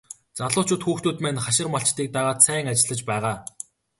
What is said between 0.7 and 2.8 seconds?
хүүхдүүд маань хашир малчдыг дагаад сайн